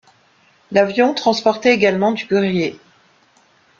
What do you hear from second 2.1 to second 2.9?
de courrier.